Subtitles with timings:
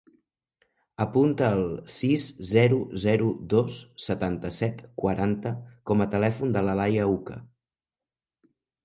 [1.03, 1.65] Apunta el
[1.95, 5.53] sis, zero, zero, dos, setanta-set, quaranta
[5.91, 7.39] com a telèfon de la Laia Ucha.